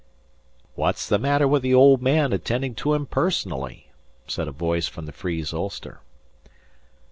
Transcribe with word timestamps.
"What's 0.73 1.07
the 1.07 1.19
matter 1.19 1.47
with 1.47 1.61
the 1.61 1.75
old 1.75 2.01
man 2.01 2.33
attending 2.33 2.73
to 2.73 2.95
him 2.95 3.05
personally?" 3.05 3.91
said 4.25 4.47
a 4.47 4.51
voice 4.51 4.87
from 4.87 5.05
the 5.05 5.11
frieze 5.11 5.53
ulster. 5.53 6.01